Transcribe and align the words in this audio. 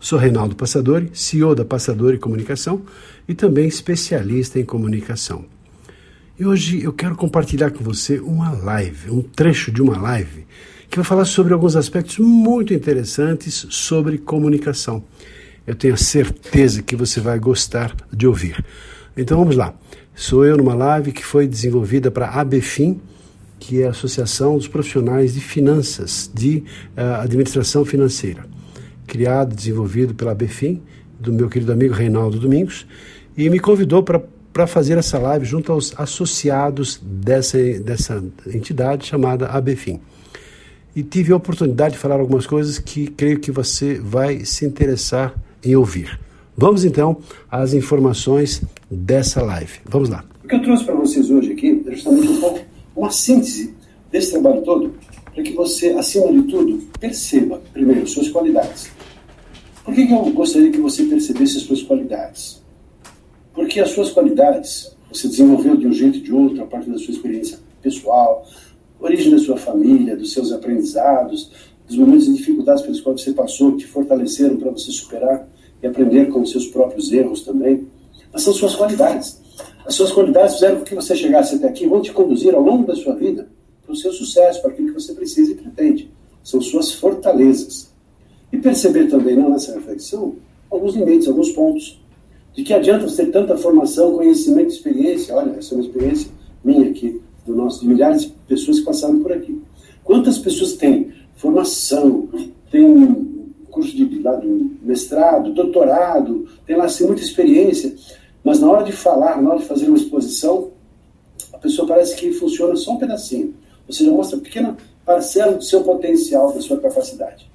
Sou 0.00 0.16
Reinaldo 0.16 0.54
Passadori, 0.54 1.10
CEO 1.12 1.56
da 1.56 1.64
Passadori 1.64 2.18
Comunicação 2.18 2.82
e 3.26 3.34
também 3.34 3.66
especialista 3.66 4.60
em 4.60 4.64
comunicação. 4.64 5.44
E 6.38 6.46
hoje 6.46 6.80
eu 6.80 6.92
quero 6.92 7.16
compartilhar 7.16 7.72
com 7.72 7.82
você 7.82 8.20
uma 8.20 8.52
live, 8.52 9.10
um 9.10 9.22
trecho 9.22 9.72
de 9.72 9.82
uma 9.82 10.00
live, 10.00 10.46
que 10.88 10.96
vai 10.96 11.04
falar 11.04 11.24
sobre 11.24 11.52
alguns 11.52 11.74
aspectos 11.74 12.18
muito 12.18 12.72
interessantes 12.72 13.66
sobre 13.70 14.18
comunicação. 14.18 15.02
Eu 15.66 15.74
tenho 15.74 15.94
a 15.94 15.98
certeza 15.98 16.80
que 16.80 16.94
você 16.94 17.20
vai 17.20 17.40
gostar 17.40 17.92
de 18.12 18.24
ouvir. 18.24 18.64
Então 19.16 19.36
vamos 19.36 19.56
lá. 19.56 19.74
Sou 20.14 20.44
eu 20.44 20.56
numa 20.56 20.74
live 20.74 21.10
que 21.10 21.24
foi 21.24 21.48
desenvolvida 21.48 22.08
para 22.08 22.28
a 22.28 22.40
ABFIM, 22.40 23.00
que 23.58 23.82
é 23.82 23.88
a 23.88 23.90
Associação 23.90 24.56
dos 24.56 24.68
Profissionais 24.68 25.34
de 25.34 25.40
Finanças, 25.40 26.30
de 26.32 26.62
uh, 26.96 27.20
Administração 27.20 27.84
Financeira 27.84 28.57
criado, 29.08 29.56
desenvolvido 29.56 30.14
pela 30.14 30.34
BFIM, 30.34 30.80
do 31.18 31.32
meu 31.32 31.48
querido 31.48 31.72
amigo 31.72 31.94
Reinaldo 31.94 32.38
Domingos, 32.38 32.86
e 33.36 33.48
me 33.48 33.58
convidou 33.58 34.02
para 34.02 34.66
fazer 34.66 34.98
essa 34.98 35.18
live 35.18 35.44
junto 35.44 35.72
aos 35.72 35.98
associados 35.98 37.00
dessa, 37.02 37.58
dessa 37.80 38.22
entidade 38.46 39.06
chamada 39.06 39.46
ABFIM. 39.48 40.00
E 40.94 41.02
tive 41.02 41.32
a 41.32 41.36
oportunidade 41.36 41.94
de 41.94 41.98
falar 41.98 42.20
algumas 42.20 42.46
coisas 42.46 42.78
que 42.78 43.06
creio 43.08 43.40
que 43.40 43.50
você 43.50 43.94
vai 43.98 44.44
se 44.44 44.64
interessar 44.64 45.34
em 45.64 45.74
ouvir. 45.74 46.18
Vamos 46.56 46.84
então 46.84 47.18
às 47.50 47.72
informações 47.72 48.62
dessa 48.90 49.42
live. 49.42 49.78
Vamos 49.84 50.08
lá. 50.08 50.24
O 50.44 50.48
que 50.48 50.56
eu 50.56 50.62
trouxe 50.62 50.84
para 50.84 50.94
vocês 50.94 51.30
hoje 51.30 51.52
aqui 51.52 51.84
é 51.86 51.94
justamente 51.94 52.28
um 52.28 52.40
pouco 52.40 52.60
uma 52.96 53.10
síntese 53.10 53.74
desse 54.10 54.32
trabalho 54.32 54.62
todo, 54.62 54.94
para 55.32 55.42
que 55.42 55.52
você, 55.52 55.90
acima 55.90 56.32
de 56.32 56.42
tudo, 56.42 56.82
perceba, 56.98 57.60
primeiro, 57.72 58.06
suas 58.08 58.28
qualidades. 58.28 58.90
Por 59.88 59.94
que, 59.94 60.02
eu 60.02 60.22
gostaria 60.32 60.70
que 60.70 60.78
você 60.78 61.02
percebesse 61.04 61.56
as 61.56 61.62
suas 61.62 61.82
qualidades? 61.82 62.62
Porque 63.54 63.80
as 63.80 63.88
suas 63.88 64.10
qualidades 64.10 64.94
você 65.10 65.28
desenvolveu 65.28 65.78
de 65.78 65.86
um 65.86 65.92
jeito 65.94 66.18
ou 66.18 66.22
de 66.22 66.30
outro, 66.30 66.62
a 66.62 66.66
partir 66.66 66.90
da 66.90 66.98
sua 66.98 67.14
experiência 67.14 67.58
pessoal, 67.80 68.46
origem 69.00 69.30
da 69.30 69.38
sua 69.38 69.56
família, 69.56 70.14
dos 70.14 70.34
seus 70.34 70.52
aprendizados, 70.52 71.50
dos 71.86 71.96
momentos 71.96 72.26
de 72.26 72.34
dificuldades 72.34 72.82
pelos 72.82 73.00
quais 73.00 73.22
você 73.22 73.32
passou, 73.32 73.72
que 73.72 73.78
te 73.78 73.86
fortaleceram 73.86 74.58
para 74.58 74.70
você 74.70 74.92
superar 74.92 75.48
e 75.82 75.86
aprender 75.86 76.26
com 76.26 76.42
os 76.42 76.50
seus 76.50 76.66
próprios 76.66 77.10
erros 77.10 77.40
também. 77.40 77.86
Mas 78.30 78.42
são 78.42 78.52
suas 78.52 78.76
qualidades. 78.76 79.40
As 79.86 79.94
suas 79.94 80.12
qualidades 80.12 80.56
fizeram 80.56 80.80
com 80.80 80.84
que 80.84 80.94
você 80.94 81.16
chegasse 81.16 81.54
até 81.54 81.66
aqui, 81.66 81.86
vão 81.86 82.02
te 82.02 82.12
conduzir 82.12 82.54
ao 82.54 82.60
longo 82.60 82.86
da 82.86 82.94
sua 82.94 83.14
vida 83.14 83.48
para 83.86 83.94
o 83.94 83.96
seu 83.96 84.12
sucesso, 84.12 84.60
para 84.60 84.70
aquilo 84.70 84.88
que 84.88 85.00
você 85.00 85.14
precisa 85.14 85.52
e 85.52 85.54
pretende. 85.54 86.12
São 86.44 86.60
suas 86.60 86.92
fortalezas. 86.92 87.88
Perceber 88.62 89.08
também 89.08 89.36
não, 89.36 89.50
nessa 89.50 89.74
reflexão 89.74 90.36
alguns 90.70 90.94
limites, 90.94 91.28
alguns 91.28 91.50
pontos. 91.50 92.00
De 92.54 92.62
que 92.62 92.74
adianta 92.74 93.08
você 93.08 93.24
ter 93.24 93.32
tanta 93.32 93.56
formação, 93.56 94.16
conhecimento, 94.16 94.70
experiência? 94.70 95.34
Olha, 95.34 95.56
essa 95.58 95.74
é 95.74 95.78
uma 95.78 95.84
experiência 95.84 96.30
minha 96.64 96.90
aqui, 96.90 97.20
do 97.46 97.54
nosso, 97.54 97.80
de 97.80 97.88
milhares 97.88 98.22
de 98.22 98.28
pessoas 98.48 98.80
que 98.80 98.84
passaram 98.84 99.20
por 99.20 99.32
aqui. 99.32 99.60
Quantas 100.02 100.38
pessoas 100.38 100.74
têm 100.74 101.12
formação, 101.36 102.28
têm 102.70 103.28
curso 103.70 103.94
de, 103.94 104.20
lá, 104.20 104.40
mestrado, 104.82 105.52
doutorado, 105.52 106.48
tem 106.66 106.76
lá 106.76 106.86
assim, 106.86 107.06
muita 107.06 107.22
experiência, 107.22 107.94
mas 108.42 108.60
na 108.60 108.68
hora 108.70 108.84
de 108.84 108.92
falar, 108.92 109.40
na 109.40 109.50
hora 109.50 109.58
de 109.60 109.66
fazer 109.66 109.86
uma 109.86 109.96
exposição, 109.96 110.70
a 111.52 111.58
pessoa 111.58 111.86
parece 111.86 112.16
que 112.16 112.32
funciona 112.32 112.74
só 112.76 112.92
um 112.92 112.98
pedacinho. 112.98 113.54
Ou 113.86 113.92
seja, 113.92 114.10
mostra 114.10 114.38
pequena 114.38 114.76
parcela 115.04 115.52
do 115.52 115.64
seu 115.64 115.82
potencial, 115.82 116.52
da 116.52 116.60
sua 116.60 116.78
capacidade. 116.78 117.48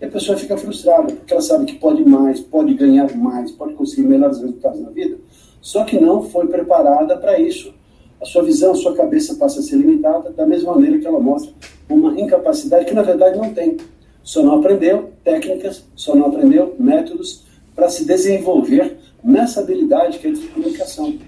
E 0.00 0.04
a 0.04 0.08
pessoa 0.08 0.38
fica 0.38 0.56
frustrada, 0.56 1.12
porque 1.12 1.32
ela 1.32 1.42
sabe 1.42 1.66
que 1.66 1.74
pode 1.78 2.02
mais, 2.04 2.40
pode 2.40 2.74
ganhar 2.74 3.14
mais, 3.16 3.52
pode 3.52 3.74
conseguir 3.74 4.08
melhores 4.08 4.38
resultados 4.38 4.80
na 4.80 4.90
vida, 4.90 5.18
só 5.60 5.84
que 5.84 6.00
não 6.00 6.22
foi 6.22 6.46
preparada 6.46 7.16
para 7.18 7.38
isso. 7.38 7.74
A 8.20 8.24
sua 8.24 8.42
visão, 8.42 8.72
a 8.72 8.74
sua 8.74 8.94
cabeça 8.94 9.34
passa 9.34 9.60
a 9.60 9.62
ser 9.62 9.76
limitada, 9.76 10.30
da 10.30 10.46
mesma 10.46 10.74
maneira 10.74 10.98
que 10.98 11.06
ela 11.06 11.20
mostra 11.20 11.52
uma 11.88 12.18
incapacidade 12.18 12.86
que 12.86 12.94
na 12.94 13.02
verdade 13.02 13.38
não 13.38 13.52
tem. 13.52 13.76
Só 14.22 14.42
não 14.42 14.58
aprendeu 14.58 15.10
técnicas, 15.24 15.84
só 15.94 16.14
não 16.14 16.26
aprendeu 16.26 16.74
métodos 16.78 17.44
para 17.74 17.88
se 17.88 18.04
desenvolver 18.04 18.98
nessa 19.22 19.60
habilidade 19.60 20.18
que 20.18 20.28
é 20.28 20.30
de 20.32 20.46
comunicação. 20.48 21.18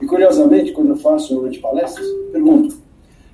E 0.00 0.06
curiosamente, 0.06 0.72
quando 0.72 0.90
eu 0.90 0.96
faço 0.96 1.34
durante 1.34 1.58
palestras, 1.58 2.06
pergunto: 2.32 2.76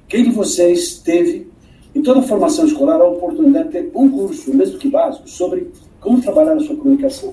quem 0.08 0.24
de 0.24 0.30
vocês 0.30 0.98
teve 0.98 1.48
em 1.96 2.02
toda 2.02 2.20
formação 2.20 2.66
escolar, 2.66 3.00
há 3.00 3.04
a 3.04 3.08
oportunidade 3.08 3.68
de 3.68 3.72
ter 3.72 3.90
um 3.94 4.10
curso, 4.10 4.54
mesmo 4.54 4.78
que 4.78 4.86
básico, 4.86 5.26
sobre 5.30 5.70
como 5.98 6.20
trabalhar 6.20 6.52
a 6.52 6.60
sua 6.60 6.76
comunicação. 6.76 7.32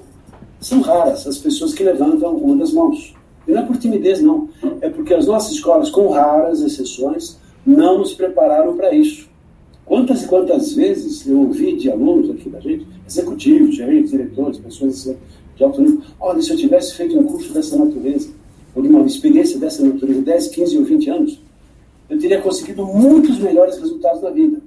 São 0.62 0.80
raras 0.80 1.28
as 1.28 1.38
pessoas 1.38 1.74
que 1.74 1.84
levantam 1.84 2.34
uma 2.38 2.56
das 2.56 2.72
mãos. 2.72 3.14
E 3.46 3.52
não 3.52 3.62
é 3.62 3.66
por 3.66 3.76
timidez, 3.76 4.22
não. 4.22 4.48
É 4.80 4.88
porque 4.88 5.14
as 5.14 5.28
nossas 5.28 5.52
escolas, 5.52 5.90
com 5.90 6.08
raras 6.08 6.62
exceções, 6.62 7.38
não 7.66 7.98
nos 7.98 8.14
prepararam 8.14 8.78
para 8.78 8.96
isso. 8.96 9.28
Quantas 9.86 10.24
e 10.24 10.28
quantas 10.28 10.72
vezes 10.72 11.28
eu 11.28 11.42
ouvi 11.42 11.76
de 11.76 11.92
alunos 11.92 12.30
aqui 12.30 12.50
da 12.50 12.62
gente, 12.62 12.88
executivos, 13.06 13.76
gerentes, 13.76 14.12
diretores, 14.12 14.60
pessoas 14.60 15.14
de 15.58 15.64
alto 15.64 15.82
nível, 15.82 16.02
olha, 16.22 16.42
se 16.42 16.52
eu 16.52 16.58
tivesse 16.58 16.96
feito 16.96 17.20
um 17.20 17.26
curso 17.26 17.54
dessa 17.54 17.76
natureza, 17.78 18.30
ou 18.74 18.82
de 18.82 18.88
uma 18.88 19.06
experiência 19.06 19.60
dessa 19.60 19.84
natureza, 19.84 20.22
10, 20.22 20.48
15 20.48 20.78
ou 20.78 20.86
20 20.86 21.10
anos, 21.10 21.42
eu 22.10 22.20
teria 22.20 22.42
conseguido 22.42 22.86
muitos 22.86 23.40
melhores 23.40 23.78
resultados 23.78 24.22
na 24.22 24.30
vida. 24.30 24.62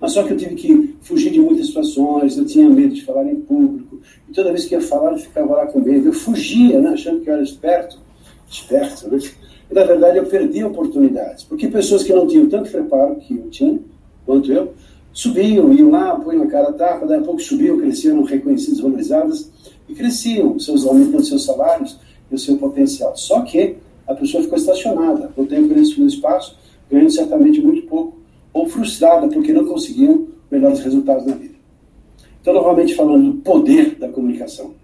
Mas 0.00 0.12
só 0.12 0.22
que 0.22 0.32
eu 0.32 0.36
tive 0.36 0.54
que 0.54 0.96
fugir 1.00 1.30
de 1.30 1.40
muitas 1.40 1.66
situações, 1.66 2.36
eu 2.36 2.44
tinha 2.44 2.68
medo 2.68 2.94
de 2.94 3.04
falar 3.04 3.24
em 3.26 3.36
público, 3.36 4.00
e 4.28 4.32
toda 4.32 4.52
vez 4.52 4.64
que 4.64 4.74
ia 4.74 4.80
falar 4.80 5.12
eu 5.12 5.18
ficava 5.18 5.54
lá 5.54 5.66
com 5.66 5.80
medo. 5.80 6.08
Eu 6.08 6.12
fugia, 6.12 6.80
né, 6.80 6.90
achando 6.90 7.20
que 7.20 7.30
eu 7.30 7.34
era 7.34 7.42
esperto, 7.42 7.98
esperto, 8.48 9.08
né? 9.08 9.18
E 9.70 9.74
na 9.74 9.84
verdade 9.84 10.18
eu 10.18 10.26
perdi 10.26 10.62
oportunidades, 10.62 11.44
porque 11.44 11.68
pessoas 11.68 12.02
que 12.02 12.12
não 12.12 12.26
tinham 12.26 12.48
tanto 12.48 12.70
preparo 12.70 13.16
que 13.16 13.34
eu 13.34 13.48
tinha, 13.50 13.78
quanto 14.26 14.52
eu, 14.52 14.74
subiam, 15.12 15.72
iam 15.72 15.90
lá, 15.90 16.16
põem 16.16 16.42
a 16.42 16.46
cara 16.46 16.68
a 16.68 16.72
tapa, 16.72 17.06
daí 17.06 17.18
a 17.18 17.22
pouco 17.22 17.40
subiam, 17.40 17.78
cresciam, 17.78 18.22
reconhecidas, 18.24 18.80
valorizadas, 18.80 19.50
e 19.88 19.94
cresciam, 19.94 20.58
seus 20.58 20.86
aumentando 20.86 21.24
seus 21.24 21.44
salários 21.44 21.98
e 22.30 22.34
o 22.34 22.38
seu 22.38 22.56
potencial. 22.56 23.16
Só 23.16 23.42
que 23.42 23.76
a 24.06 24.14
pessoa 24.14 24.42
ficou 24.42 24.58
estacionada, 24.58 25.28
por 25.28 25.46
tempo 25.46 25.74
nesse 25.74 26.00
espaço, 26.02 26.56
ganhando 26.90 27.10
certamente 27.10 27.60
muito 27.60 27.86
pouco, 27.86 28.18
ou 28.52 28.68
frustrada 28.68 29.28
porque 29.28 29.52
não 29.52 29.64
conseguiam 29.64 30.28
melhores 30.50 30.80
resultados 30.80 31.26
na 31.26 31.34
vida. 31.34 31.54
Então, 32.40 32.52
novamente 32.52 32.94
falando 32.94 33.32
do 33.32 33.38
poder 33.38 33.96
da 33.96 34.08
comunicação. 34.08 34.74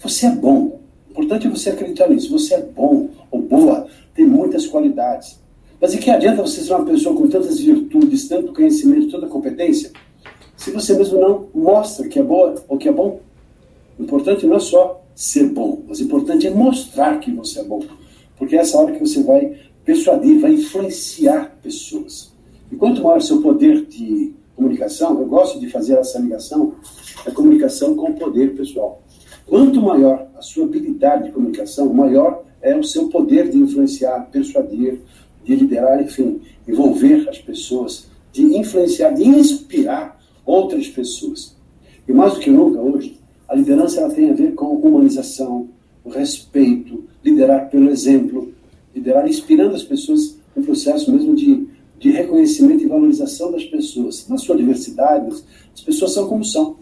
Você 0.00 0.26
é 0.26 0.30
bom. 0.30 0.80
O 1.08 1.10
importante 1.10 1.46
é 1.46 1.50
você 1.50 1.70
acreditar 1.70 2.08
nisso. 2.08 2.30
Você 2.30 2.54
é 2.54 2.62
bom 2.62 3.08
ou 3.30 3.42
boa, 3.42 3.86
tem 4.14 4.24
muitas 4.24 4.66
qualidades. 4.66 5.40
Mas 5.80 5.94
e 5.94 5.98
que 5.98 6.10
adianta 6.10 6.42
você 6.42 6.60
ser 6.60 6.72
uma 6.72 6.84
pessoa 6.84 7.16
com 7.16 7.28
tantas 7.28 7.58
virtudes, 7.58 8.28
tanto 8.28 8.52
conhecimento, 8.52 9.10
tanta 9.10 9.26
competência, 9.26 9.90
se 10.56 10.70
você 10.70 10.96
mesmo 10.96 11.18
não 11.18 11.48
mostra 11.52 12.06
que 12.06 12.20
é 12.20 12.22
boa 12.22 12.54
ou 12.68 12.78
que 12.78 12.88
é 12.88 12.92
bom? 12.92 13.20
O 13.98 14.04
importante 14.04 14.46
não 14.46 14.56
é 14.56 14.60
só 14.60 15.02
ser 15.12 15.48
bom, 15.48 15.82
mas 15.88 15.98
o 15.98 16.04
importante 16.04 16.46
é 16.46 16.50
mostrar 16.50 17.18
que 17.18 17.32
você 17.32 17.60
é 17.60 17.64
bom. 17.64 17.82
Porque 18.42 18.56
é 18.56 18.58
essa 18.58 18.76
hora 18.76 18.90
que 18.90 18.98
você 18.98 19.22
vai 19.22 19.56
persuadir, 19.84 20.40
vai 20.40 20.54
influenciar 20.54 21.56
pessoas. 21.62 22.32
E 22.72 22.74
quanto 22.74 23.00
maior 23.00 23.18
o 23.18 23.20
seu 23.20 23.40
poder 23.40 23.86
de 23.86 24.34
comunicação, 24.56 25.16
eu 25.20 25.26
gosto 25.26 25.60
de 25.60 25.70
fazer 25.70 25.94
essa 25.94 26.18
ligação 26.18 26.74
da 27.24 27.30
comunicação 27.30 27.94
com 27.94 28.10
o 28.10 28.14
poder 28.14 28.56
pessoal. 28.56 29.00
Quanto 29.46 29.80
maior 29.80 30.26
a 30.36 30.42
sua 30.42 30.64
habilidade 30.64 31.26
de 31.26 31.30
comunicação, 31.30 31.94
maior 31.94 32.42
é 32.60 32.76
o 32.76 32.82
seu 32.82 33.08
poder 33.08 33.48
de 33.48 33.58
influenciar, 33.58 34.28
persuadir, 34.32 34.98
de 35.44 35.54
liderar, 35.54 36.02
enfim, 36.02 36.40
envolver 36.66 37.28
as 37.28 37.38
pessoas, 37.38 38.08
de 38.32 38.42
influenciar, 38.42 39.10
de 39.12 39.22
inspirar 39.22 40.20
outras 40.44 40.88
pessoas. 40.88 41.56
E 42.08 42.12
mais 42.12 42.34
do 42.34 42.40
que 42.40 42.50
nunca 42.50 42.80
hoje, 42.80 43.20
a 43.48 43.54
liderança 43.54 44.00
ela 44.00 44.12
tem 44.12 44.32
a 44.32 44.34
ver 44.34 44.56
com 44.56 44.66
humanização, 44.66 45.68
respeito, 46.10 47.04
liderar 47.24 47.70
pelo 47.70 47.90
exemplo, 47.90 48.52
liderar 48.94 49.28
inspirando 49.28 49.74
as 49.74 49.82
pessoas 49.82 50.38
no 50.54 50.62
processo 50.62 51.10
mesmo 51.12 51.34
de, 51.34 51.66
de 51.98 52.10
reconhecimento 52.10 52.84
e 52.84 52.88
valorização 52.88 53.52
das 53.52 53.64
pessoas, 53.64 54.28
na 54.28 54.36
sua 54.36 54.56
diversidade, 54.56 55.34
as 55.72 55.80
pessoas 55.80 56.12
são 56.12 56.28
como 56.28 56.44
são. 56.44 56.76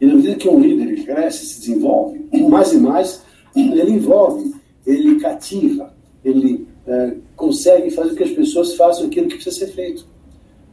E 0.00 0.06
na 0.06 0.14
medida 0.14 0.34
que 0.34 0.48
um 0.48 0.58
líder 0.58 1.04
cresce, 1.04 1.46
se 1.46 1.60
desenvolve, 1.60 2.26
mais 2.48 2.72
e 2.72 2.78
mais, 2.78 3.22
ele 3.54 3.92
envolve, 3.92 4.54
ele 4.86 5.20
cativa, 5.20 5.94
ele 6.24 6.66
é, 6.86 7.16
consegue 7.36 7.90
fazer 7.90 8.10
com 8.10 8.16
que 8.16 8.24
as 8.24 8.30
pessoas 8.30 8.74
façam 8.74 9.06
aquilo 9.06 9.28
que 9.28 9.34
precisa 9.34 9.56
ser 9.56 9.72
feito. 9.72 10.06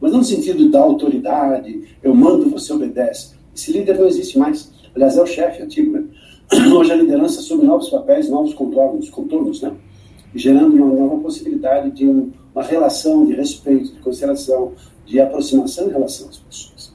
Mas 0.00 0.12
não 0.12 0.18
no 0.18 0.24
sentido 0.24 0.70
da 0.70 0.80
autoridade, 0.80 1.82
eu 2.02 2.14
mando, 2.14 2.50
você 2.50 2.72
obedece. 2.72 3.34
Esse 3.54 3.72
líder 3.72 3.98
não 3.98 4.06
existe 4.06 4.38
mais. 4.38 4.70
Aliás, 4.94 5.16
é 5.16 5.22
o 5.22 5.26
chefe 5.26 5.62
antigo. 5.62 5.92
Né? 5.92 6.04
Hoje 6.50 6.92
a 6.92 6.96
liderança 6.96 7.40
assume 7.40 7.64
novos 7.64 7.90
papéis, 7.90 8.30
novos 8.30 8.54
contornos, 8.54 9.10
contornos 9.10 9.60
né? 9.60 9.72
gerando 10.34 10.74
uma 10.76 10.94
nova 10.94 11.20
possibilidade 11.20 11.90
de 11.90 12.06
uma 12.06 12.62
relação 12.62 13.26
de 13.26 13.34
respeito, 13.34 13.92
de 13.92 14.00
consideração, 14.00 14.72
de 15.04 15.20
aproximação 15.20 15.88
em 15.88 15.90
relação 15.90 16.28
às 16.28 16.38
pessoas. 16.38 16.92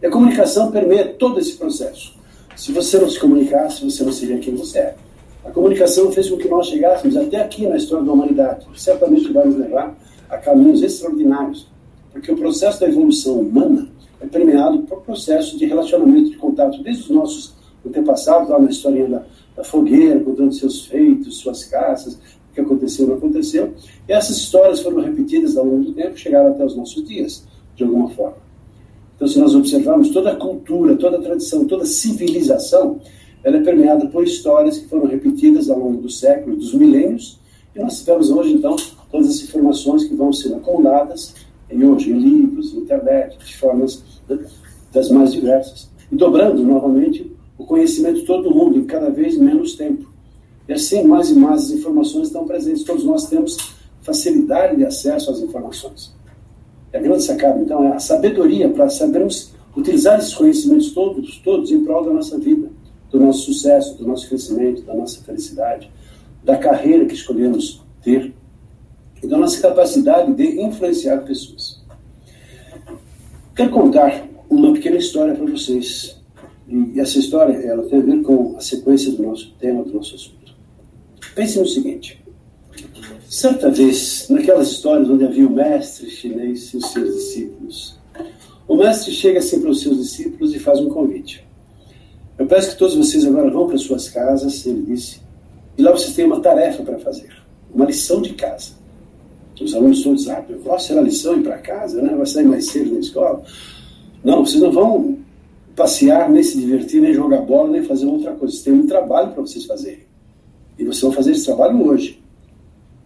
E 0.00 0.06
a 0.06 0.10
comunicação 0.10 0.70
permeia 0.70 1.14
todo 1.14 1.40
esse 1.40 1.54
processo. 1.54 2.14
Se 2.54 2.70
você 2.70 2.98
não 2.98 3.08
se 3.08 3.18
comunicasse, 3.18 3.84
você 3.84 4.04
não 4.04 4.12
seria 4.12 4.38
quem 4.38 4.54
você 4.54 4.78
é. 4.78 4.96
A 5.44 5.50
comunicação 5.50 6.12
fez 6.12 6.30
com 6.30 6.36
que 6.36 6.48
nós 6.48 6.68
chegássemos 6.68 7.16
até 7.16 7.40
aqui 7.40 7.66
na 7.66 7.76
história 7.76 8.04
da 8.04 8.12
humanidade. 8.12 8.66
Certamente 8.76 9.32
vai 9.32 9.46
nos 9.46 9.56
levar 9.56 9.96
a 10.30 10.38
caminhos 10.38 10.80
extraordinários, 10.80 11.66
porque 12.12 12.30
o 12.30 12.36
processo 12.36 12.80
da 12.80 12.88
evolução 12.88 13.40
humana 13.40 13.88
é 14.20 14.26
permeado 14.26 14.78
por 14.82 15.02
processo 15.02 15.58
de 15.58 15.66
relacionamento, 15.66 16.30
de 16.30 16.36
contato, 16.36 16.80
desde 16.82 17.02
os 17.02 17.10
nossos 17.10 17.61
antepassados, 17.86 18.48
lá 18.48 18.58
na 18.58 18.70
historinha 18.70 19.08
da, 19.08 19.22
da 19.56 19.64
fogueira, 19.64 20.20
contando 20.20 20.52
seus 20.52 20.86
feitos, 20.86 21.38
suas 21.38 21.64
caças, 21.64 22.14
o 22.14 22.54
que 22.54 22.60
aconteceu 22.60 23.06
não 23.06 23.16
aconteceu. 23.16 23.72
E 24.08 24.12
essas 24.12 24.36
histórias 24.36 24.80
foram 24.80 25.00
repetidas 25.02 25.56
ao 25.56 25.64
longo 25.64 25.84
do 25.84 25.92
tempo, 25.92 26.16
chegaram 26.16 26.50
até 26.50 26.64
os 26.64 26.76
nossos 26.76 27.06
dias, 27.06 27.44
de 27.74 27.84
alguma 27.84 28.08
forma. 28.10 28.36
Então, 29.16 29.26
se 29.28 29.38
nós 29.38 29.54
observarmos 29.54 30.10
toda 30.10 30.32
a 30.32 30.36
cultura, 30.36 30.96
toda 30.96 31.16
a 31.16 31.20
tradição, 31.20 31.64
toda 31.66 31.84
a 31.84 31.86
civilização, 31.86 33.00
ela 33.44 33.56
é 33.56 33.60
permeada 33.60 34.06
por 34.06 34.24
histórias 34.24 34.78
que 34.78 34.88
foram 34.88 35.06
repetidas 35.06 35.70
ao 35.70 35.78
longo 35.78 36.02
do 36.02 36.10
século, 36.10 36.56
dos 36.56 36.74
milênios, 36.74 37.40
e 37.74 37.78
nós 37.78 38.00
tivemos 38.00 38.30
hoje, 38.30 38.52
então, 38.52 38.76
todas 39.10 39.28
as 39.28 39.42
informações 39.42 40.04
que 40.04 40.14
vão 40.14 40.32
sendo 40.32 40.56
acumuladas 40.56 41.34
em 41.70 41.84
hoje, 41.84 42.10
em 42.10 42.18
livros, 42.18 42.74
internet, 42.74 43.38
de 43.38 43.56
formas 43.56 44.02
né, 44.28 44.38
das 44.92 45.08
mais 45.10 45.32
diversas. 45.32 45.90
E 46.10 46.16
dobrando, 46.16 46.62
novamente, 46.62 47.31
o 47.58 47.64
conhecimento 47.64 48.20
de 48.20 48.26
todo 48.26 48.54
mundo 48.54 48.78
em 48.78 48.84
cada 48.84 49.10
vez 49.10 49.36
menos 49.36 49.74
tempo. 49.74 50.10
E 50.68 50.72
assim, 50.72 51.02
mais 51.04 51.30
e 51.30 51.34
mais 51.34 51.64
as 51.64 51.70
informações 51.70 52.28
estão 52.28 52.46
presentes. 52.46 52.84
Todos 52.84 53.04
nós 53.04 53.28
temos 53.28 53.74
facilidade 54.02 54.76
de 54.76 54.84
acesso 54.84 55.30
às 55.30 55.40
informações. 55.40 56.14
E 56.92 56.96
a 56.96 57.00
grande 57.00 57.22
sacada, 57.22 57.60
então, 57.60 57.84
é 57.84 57.94
a 57.94 57.98
sabedoria 57.98 58.68
para 58.68 58.88
sabermos 58.88 59.52
utilizar 59.76 60.18
esses 60.18 60.34
conhecimentos 60.34 60.92
todos, 60.92 61.38
todos 61.38 61.70
em 61.70 61.84
prol 61.84 62.04
da 62.04 62.12
nossa 62.12 62.38
vida, 62.38 62.70
do 63.10 63.18
nosso 63.18 63.40
sucesso, 63.46 63.96
do 63.96 64.06
nosso 64.06 64.28
crescimento, 64.28 64.82
da 64.82 64.94
nossa 64.94 65.22
felicidade, 65.22 65.90
da 66.44 66.56
carreira 66.56 67.06
que 67.06 67.14
escolhemos 67.14 67.82
ter 68.02 68.34
e 69.22 69.26
da 69.26 69.38
nossa 69.38 69.60
capacidade 69.60 70.32
de 70.34 70.60
influenciar 70.60 71.18
pessoas. 71.18 71.80
Quero 73.54 73.70
contar 73.70 74.26
uma 74.50 74.72
pequena 74.72 74.96
história 74.96 75.34
para 75.34 75.46
vocês. 75.46 76.21
E 76.72 76.98
essa 76.98 77.18
história 77.18 77.52
ela 77.52 77.82
tem 77.82 77.98
a 77.98 78.02
ver 78.02 78.22
com 78.22 78.56
a 78.56 78.60
sequência 78.62 79.12
do 79.12 79.22
nosso 79.22 79.52
tema, 79.60 79.84
do 79.84 79.92
nosso 79.92 80.14
assunto. 80.14 80.54
Pense 81.34 81.58
no 81.58 81.66
seguinte. 81.66 82.18
Certa 83.28 83.70
vez, 83.70 84.26
naquelas 84.30 84.70
histórias 84.70 85.10
onde 85.10 85.24
havia 85.24 85.46
o 85.46 85.50
mestre 85.50 86.08
chinês 86.08 86.72
e 86.72 86.78
os 86.78 86.86
seus 86.86 87.14
discípulos, 87.14 87.98
o 88.66 88.74
mestre 88.74 89.12
chega 89.12 89.38
assim 89.38 89.60
para 89.60 89.70
os 89.70 89.82
seus 89.82 89.98
discípulos 89.98 90.54
e 90.54 90.58
faz 90.58 90.80
um 90.80 90.88
convite. 90.88 91.46
Eu 92.38 92.46
peço 92.46 92.70
que 92.70 92.78
todos 92.78 92.94
vocês 92.94 93.26
agora 93.26 93.50
vão 93.50 93.66
para 93.66 93.76
suas 93.76 94.08
casas, 94.08 94.64
ele 94.64 94.82
disse, 94.82 95.20
e 95.76 95.82
lá 95.82 95.90
vocês 95.90 96.14
têm 96.14 96.24
uma 96.24 96.40
tarefa 96.40 96.82
para 96.82 96.98
fazer, 96.98 97.28
uma 97.74 97.84
lição 97.84 98.22
de 98.22 98.32
casa. 98.32 98.80
Os 99.60 99.74
alunos 99.74 100.02
todos, 100.02 100.28
ah, 100.28 100.44
eu 100.48 100.58
posso 100.58 100.88
ser 100.88 100.98
a 100.98 101.02
lição 101.02 101.38
ir 101.38 101.42
para 101.42 101.58
casa, 101.58 102.02
né? 102.02 102.14
vai 102.16 102.26
sair 102.26 102.44
mais 102.44 102.66
cedo 102.66 102.94
da 102.94 102.98
escola. 102.98 103.44
Não, 104.24 104.44
vocês 104.44 104.60
não 104.60 104.72
vão 104.72 105.21
passear, 105.74 106.30
nem 106.30 106.42
se 106.42 106.58
divertir, 106.58 107.00
nem 107.00 107.14
jogar 107.14 107.42
bola, 107.42 107.70
nem 107.70 107.82
fazer 107.82 108.06
outra 108.06 108.32
coisa. 108.32 108.62
Têm 108.62 108.72
um 108.72 108.86
trabalho 108.86 109.32
para 109.32 109.42
vocês 109.42 109.64
fazerem. 109.64 110.04
E 110.78 110.84
vocês 110.84 111.02
vão 111.02 111.12
fazer 111.12 111.32
esse 111.32 111.44
trabalho 111.44 111.86
hoje. 111.86 112.22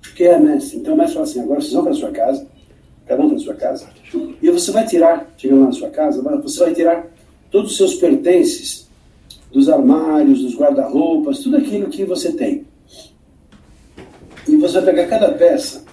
O 0.09 0.15
que 0.15 0.25
é, 0.25 0.39
mestre? 0.39 0.79
Então 0.79 0.95
o 0.95 0.97
mestre 0.97 1.15
fala 1.15 1.27
assim, 1.27 1.41
agora 1.41 1.61
vocês 1.61 1.73
vão 1.73 1.85
para 1.85 1.95
sua 1.95 2.11
casa, 2.11 2.47
cada 3.07 3.23
um 3.23 3.29
para 3.29 3.39
sua 3.39 3.55
casa, 3.55 3.89
e 4.41 4.51
você 4.51 4.71
vai 4.71 4.87
tirar, 4.87 5.33
chegando 5.37 5.61
lá 5.61 5.67
na 5.67 5.73
sua 5.73 5.91
casa, 5.91 6.23
você 6.23 6.61
vai 6.61 6.75
tirar 6.75 7.07
todos 7.51 7.73
os 7.73 7.77
seus 7.77 7.95
pertences 7.95 8.89
dos 9.53 9.69
armários, 9.69 10.43
dos 10.43 10.55
guarda-roupas, 10.55 11.41
tudo 11.41 11.57
aquilo 11.57 11.89
que 11.89 12.05
você 12.05 12.33
tem. 12.33 12.65
E 14.49 14.57
você 14.57 14.75
vai 14.81 14.95
pegar 14.95 15.07
cada 15.07 15.33
peça 15.33 15.85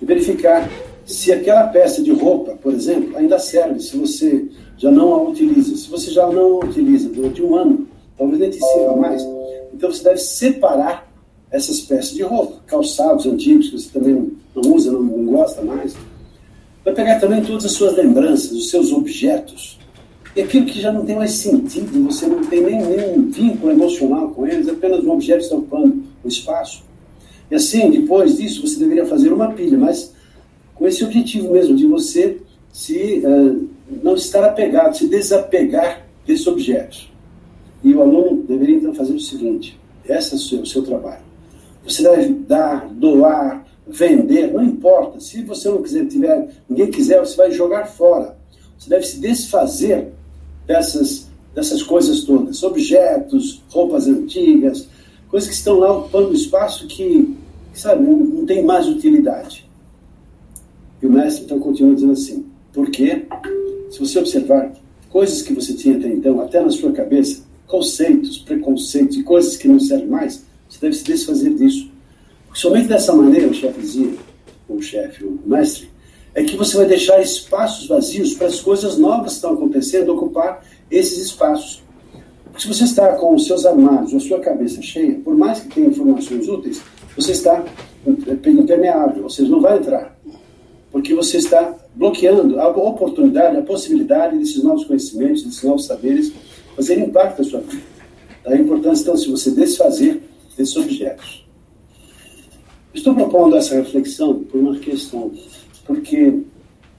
e 0.00 0.04
verificar 0.04 0.68
se 1.04 1.32
aquela 1.32 1.66
peça 1.68 2.02
de 2.02 2.12
roupa, 2.12 2.56
por 2.56 2.72
exemplo, 2.72 3.16
ainda 3.16 3.38
serve, 3.38 3.80
se 3.80 3.96
você 3.96 4.48
já 4.80 4.90
não 4.90 5.14
a 5.14 5.22
utiliza. 5.28 5.76
Se 5.76 5.90
você 5.90 6.10
já 6.10 6.26
não 6.26 6.62
a 6.62 6.64
utiliza 6.64 7.10
durante 7.10 7.42
um 7.42 7.54
ano, 7.54 7.86
talvez 8.16 8.40
nem 8.40 8.50
te 8.50 8.58
sirva 8.58 8.96
mais. 8.96 9.22
Então 9.74 9.92
você 9.92 10.02
deve 10.02 10.16
separar 10.16 11.06
essas 11.50 11.80
peças 11.80 12.14
de 12.14 12.22
roupa, 12.22 12.62
calçados 12.66 13.26
antigos 13.26 13.68
que 13.68 13.78
você 13.78 13.90
também 13.90 14.32
não 14.54 14.74
usa, 14.74 14.90
não, 14.90 15.02
não 15.02 15.32
gosta 15.32 15.60
mais. 15.60 15.94
Vai 16.82 16.94
pegar 16.94 17.20
também 17.20 17.42
todas 17.42 17.66
as 17.66 17.72
suas 17.72 17.94
lembranças, 17.94 18.52
os 18.52 18.70
seus 18.70 18.90
objetos. 18.90 19.78
E 20.34 20.40
aquilo 20.40 20.64
que 20.64 20.80
já 20.80 20.90
não 20.90 21.04
tem 21.04 21.16
mais 21.16 21.32
sentido, 21.32 22.02
você 22.04 22.26
não 22.26 22.42
tem 22.44 22.62
nem 22.62 22.80
nenhum 22.80 23.30
vínculo 23.30 23.72
emocional 23.72 24.30
com 24.30 24.46
eles, 24.46 24.66
apenas 24.68 25.04
um 25.04 25.10
objeto 25.10 25.42
está 25.42 25.56
ocupando 25.56 26.02
o 26.24 26.28
espaço. 26.28 26.84
E 27.50 27.54
assim, 27.54 27.90
depois 27.90 28.38
disso, 28.38 28.66
você 28.66 28.78
deveria 28.78 29.04
fazer 29.04 29.30
uma 29.30 29.52
pilha, 29.52 29.76
mas 29.76 30.14
com 30.74 30.86
esse 30.86 31.04
objetivo 31.04 31.52
mesmo, 31.52 31.76
de 31.76 31.86
você 31.86 32.40
se 32.72 33.22
uh, 33.26 33.68
não 34.02 34.14
estar 34.14 34.44
apegado, 34.44 34.96
se 34.96 35.06
desapegar 35.08 36.06
desse 36.26 36.48
objeto. 36.48 37.08
E 37.82 37.94
o 37.94 38.02
aluno 38.02 38.42
deveria 38.42 38.76
então 38.76 38.94
fazer 38.94 39.14
o 39.14 39.20
seguinte: 39.20 39.78
esse 40.04 40.32
é 40.32 40.36
o 40.36 40.38
seu, 40.38 40.60
o 40.60 40.66
seu 40.66 40.82
trabalho. 40.82 41.22
Você 41.84 42.02
deve 42.02 42.34
dar, 42.34 42.88
doar, 42.88 43.64
vender, 43.86 44.52
não 44.52 44.62
importa. 44.62 45.18
Se 45.20 45.42
você 45.42 45.68
não 45.68 45.82
quiser, 45.82 46.06
tiver, 46.06 46.48
ninguém 46.68 46.90
quiser, 46.90 47.20
você 47.20 47.36
vai 47.36 47.50
jogar 47.50 47.86
fora. 47.86 48.36
Você 48.78 48.88
deve 48.88 49.06
se 49.06 49.18
desfazer 49.18 50.08
dessas, 50.66 51.28
dessas 51.54 51.82
coisas 51.82 52.22
todas, 52.22 52.62
objetos, 52.62 53.62
roupas 53.70 54.06
antigas, 54.06 54.88
coisas 55.28 55.48
que 55.48 55.54
estão 55.54 55.78
lá 55.78 55.98
ocupando 55.98 56.32
espaço 56.32 56.86
que, 56.86 57.36
sabe, 57.74 58.04
não, 58.04 58.16
não 58.18 58.46
tem 58.46 58.62
mais 58.64 58.86
utilidade. 58.86 59.68
E 61.02 61.06
o 61.06 61.10
mestre 61.10 61.44
então 61.44 61.58
continua 61.58 61.94
dizendo 61.94 62.12
assim: 62.12 62.46
porque, 62.72 63.26
se 63.90 63.98
você 63.98 64.18
observar 64.18 64.72
coisas 65.10 65.42
que 65.42 65.52
você 65.52 65.74
tinha 65.74 65.96
até 65.96 66.08
então, 66.08 66.40
até 66.40 66.60
na 66.60 66.70
sua 66.70 66.92
cabeça, 66.92 67.42
conceitos, 67.66 68.38
preconceitos 68.38 69.16
e 69.16 69.22
coisas 69.22 69.56
que 69.56 69.68
não 69.68 69.78
servem 69.78 70.08
mais, 70.08 70.44
você 70.68 70.78
deve 70.80 70.94
se 70.94 71.04
desfazer 71.04 71.54
disso. 71.54 71.90
Porque 72.46 72.60
somente 72.60 72.88
dessa 72.88 73.12
maneira, 73.12 73.48
o 73.48 73.54
chefe 73.54 73.80
dizia, 73.80 74.14
o 74.68 74.80
chefe, 74.80 75.24
o 75.24 75.38
mestre, 75.44 75.90
é 76.34 76.44
que 76.44 76.56
você 76.56 76.76
vai 76.76 76.86
deixar 76.86 77.20
espaços 77.20 77.88
vazios 77.88 78.34
para 78.34 78.46
as 78.46 78.60
coisas 78.60 78.96
novas 78.96 79.32
que 79.32 79.34
estão 79.34 79.54
acontecendo 79.54 80.14
ocupar 80.14 80.64
esses 80.90 81.18
espaços. 81.18 81.82
Porque 82.44 82.62
se 82.62 82.68
você 82.68 82.84
está 82.84 83.14
com 83.14 83.34
os 83.34 83.46
seus 83.46 83.66
armários, 83.66 84.14
a 84.14 84.20
sua 84.20 84.40
cabeça 84.40 84.80
cheia, 84.80 85.18
por 85.24 85.36
mais 85.36 85.60
que 85.60 85.68
tenha 85.68 85.88
informações 85.88 86.48
úteis, 86.48 86.80
você 87.16 87.32
está 87.32 87.64
impermeável, 88.06 89.24
ou 89.24 89.30
seja, 89.30 89.50
não 89.50 89.60
vai 89.60 89.78
entrar. 89.78 90.16
Porque 90.90 91.14
você 91.14 91.38
está 91.38 91.76
bloqueando 91.94 92.60
a 92.60 92.68
oportunidade, 92.68 93.56
a 93.56 93.62
possibilidade 93.62 94.38
desses 94.38 94.62
novos 94.62 94.84
conhecimentos, 94.84 95.42
desses 95.42 95.62
novos 95.62 95.86
saberes 95.86 96.32
fazerem 96.74 97.04
impacto 97.04 97.42
na 97.42 97.48
sua 97.48 97.60
vida. 97.60 97.82
Daí 98.44 98.58
a 98.58 98.60
importância, 98.60 99.02
então, 99.02 99.16
se 99.16 99.30
você 99.30 99.50
desfazer 99.50 100.22
desses 100.56 100.76
objetos. 100.76 101.46
Estou 102.92 103.14
propondo 103.14 103.56
essa 103.56 103.76
reflexão 103.76 104.42
por 104.42 104.60
uma 104.60 104.78
questão, 104.78 105.30
porque 105.86 106.40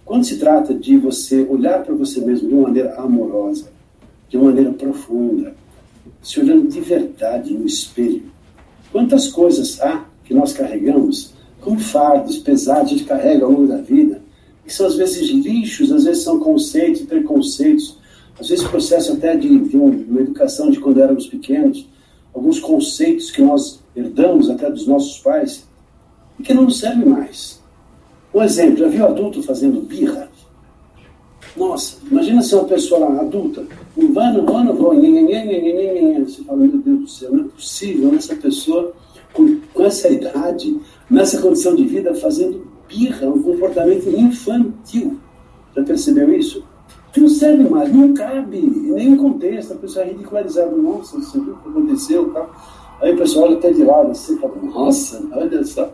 quando 0.06 0.24
se 0.24 0.38
trata 0.38 0.74
de 0.74 0.98
você 0.98 1.44
olhar 1.44 1.84
para 1.84 1.94
você 1.94 2.22
mesmo 2.22 2.48
de 2.48 2.54
uma 2.54 2.64
maneira 2.64 2.96
amorosa, 2.96 3.72
de 4.30 4.38
uma 4.38 4.46
maneira 4.46 4.72
profunda, 4.72 5.54
se 6.22 6.40
olhando 6.40 6.70
de 6.70 6.80
verdade 6.80 7.54
no 7.54 7.66
espelho, 7.66 8.24
quantas 8.92 9.28
coisas 9.28 9.82
há 9.82 10.06
que 10.24 10.34
nós 10.34 10.54
carregamos 10.54 11.34
como 11.62 11.80
fardos 11.80 12.40
pesados, 12.40 12.92
gente 12.92 13.04
carrega 13.06 13.46
ao 13.46 13.52
longo 13.52 13.68
da 13.68 13.78
vida, 13.78 14.22
que 14.66 14.74
são 14.74 14.88
às 14.88 14.96
vezes 14.96 15.30
lixos, 15.30 15.92
às 15.92 16.04
vezes 16.04 16.24
são 16.24 16.40
conceitos 16.40 17.02
preconceitos, 17.04 17.98
às 18.40 18.50
vezes 18.50 18.68
processo 18.68 19.14
até 19.14 19.36
de, 19.36 19.60
de 19.60 19.78
uma 19.78 20.22
educação 20.22 20.72
de 20.72 20.80
quando 20.80 21.02
éramos 21.02 21.28
pequenos, 21.28 21.88
alguns 22.34 22.60
conceitos 22.60 23.30
que 23.30 23.42
nós 23.42 23.80
herdamos 23.96 24.50
até 24.50 24.70
dos 24.70 24.88
nossos 24.88 25.20
pais 25.20 25.68
e 26.40 26.44
que 26.44 26.54
não 26.54 26.64
nos 26.64 26.80
servem 26.80 27.06
mais. 27.06 27.62
Um 28.34 28.42
exemplo, 28.42 28.78
já 28.78 28.88
viu 28.88 29.06
adulto 29.06 29.44
fazendo 29.44 29.82
birra? 29.82 30.30
Nossa, 31.56 31.98
imagina 32.10 32.42
se 32.42 32.56
uma 32.56 32.64
pessoa 32.64 33.20
adulta, 33.20 33.66
não 33.96 34.14
vai, 34.14 34.34
não 34.34 34.46
vai, 34.46 34.64
não 34.64 34.76
vai, 34.76 36.24
você 36.24 36.44
fala, 36.44 36.60
meu 36.60 36.78
Deus 36.78 37.00
do 37.00 37.08
céu, 37.08 37.32
não 37.34 37.46
é 37.46 37.48
possível 37.50 38.16
essa 38.16 38.36
pessoa 38.36 38.94
com, 39.34 39.60
com 39.74 39.84
essa 39.84 40.10
idade, 40.10 40.80
nessa 41.10 41.42
condição 41.42 41.76
de 41.76 41.86
vida, 41.86 42.14
fazendo 42.16 42.66
birra, 42.88 43.28
um 43.28 43.42
comportamento 43.42 44.10
infantil. 44.10 45.18
Já 45.76 45.84
percebeu 45.84 46.34
isso? 46.34 46.64
Que 47.14 47.20
não 47.20 47.30
serve 47.30 47.70
mais, 47.70 47.94
não 47.94 48.14
cabe 48.14 48.58
em 48.58 48.92
nenhum 48.92 49.18
contexto. 49.18 49.74
A 49.74 49.78
pessoa 49.78 50.06
é 50.06 50.10
ridicularizada, 50.10 50.76
nossa, 50.76 51.20
você 51.20 51.40
viu 51.40 51.54
o 51.54 51.58
que 51.58 51.70
aconteceu? 51.70 52.30
Tal. 52.32 52.56
Aí 53.02 53.14
o 53.14 53.18
pessoal 53.18 53.46
olha 53.48 53.58
até 53.58 53.72
de 53.72 53.84
lado 53.84 54.12
assim, 54.12 54.38
fala, 54.38 54.56
nossa, 54.62 55.22
olha 55.34 55.64
só. 55.64 55.92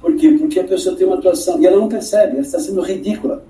Por 0.00 0.14
quê? 0.14 0.36
Porque 0.38 0.60
a 0.60 0.64
pessoa 0.64 0.94
tem 0.94 1.06
uma 1.06 1.16
atuação 1.16 1.60
e 1.60 1.66
ela 1.66 1.76
não 1.76 1.88
percebe, 1.88 2.34
ela 2.34 2.40
está 2.40 2.58
sendo 2.60 2.80
ridícula. 2.80 3.44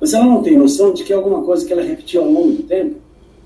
Mas 0.00 0.12
ela 0.12 0.26
não 0.26 0.42
tem 0.42 0.56
noção 0.56 0.92
de 0.92 1.02
que 1.02 1.12
é 1.12 1.16
alguma 1.16 1.42
coisa 1.42 1.64
que 1.64 1.72
ela 1.72 1.82
repetiu 1.82 2.22
ao 2.22 2.30
longo 2.30 2.52
do 2.52 2.62
tempo 2.64 2.96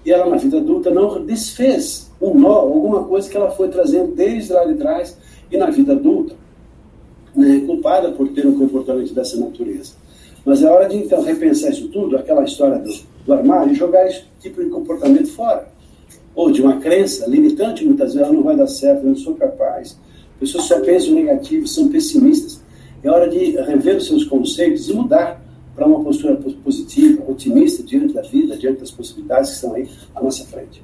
e 0.04 0.12
ela 0.12 0.26
na 0.26 0.36
vida 0.36 0.58
adulta 0.58 0.90
não 0.90 1.24
desfez 1.24 2.10
um 2.20 2.38
nó, 2.38 2.52
alguma 2.52 3.04
coisa 3.04 3.28
que 3.28 3.36
ela 3.36 3.50
foi 3.50 3.68
trazendo 3.68 4.14
desde 4.14 4.52
lá 4.52 4.64
de 4.64 4.74
trás 4.74 5.16
e 5.50 5.56
na 5.56 5.70
vida 5.70 5.92
adulta, 5.92 6.34
né, 7.34 7.62
culpada 7.66 8.10
por 8.12 8.28
ter 8.28 8.46
um 8.46 8.58
comportamento 8.58 9.14
dessa 9.14 9.36
natureza. 9.38 9.92
Mas 10.44 10.62
é 10.62 10.70
hora 10.70 10.88
de 10.88 10.96
então 10.96 11.22
repensar 11.22 11.70
isso 11.70 11.88
tudo, 11.88 12.16
aquela 12.16 12.44
história 12.44 12.78
do, 12.78 12.92
do 13.24 13.32
armário, 13.32 13.72
e 13.72 13.74
jogar 13.74 14.06
esse 14.06 14.24
tipo 14.40 14.62
de 14.62 14.68
comportamento 14.68 15.28
fora. 15.28 15.68
Ou 16.34 16.50
de 16.50 16.60
uma 16.60 16.78
crença 16.78 17.26
limitante, 17.28 17.84
muitas 17.84 18.12
vezes, 18.14 18.28
ah, 18.28 18.32
não 18.32 18.42
vai 18.42 18.56
dar 18.56 18.66
certo, 18.66 19.04
eu 19.04 19.10
não 19.10 19.16
sou 19.16 19.34
capaz. 19.34 19.98
Pessoas 20.38 20.64
só 20.64 20.80
pensam 20.80 21.14
negativo, 21.14 21.66
são 21.66 21.88
pessimistas. 21.88 22.60
É 23.02 23.10
hora 23.10 23.28
de 23.28 23.52
rever 23.52 23.96
os 23.96 24.06
seus 24.06 24.24
conceitos 24.24 24.88
e 24.88 24.92
mudar 24.92 25.42
para 25.74 25.86
uma 25.86 26.02
postura 26.02 26.36
positiva, 26.62 27.22
otimista 27.28 27.82
diante 27.82 28.14
da 28.14 28.22
vida, 28.22 28.56
diante 28.56 28.80
das 28.80 28.83
possibilidades 28.94 29.50
que 29.50 29.56
estão 29.56 29.74
aí 29.74 29.88
à 30.14 30.22
nossa 30.22 30.44
frente. 30.44 30.82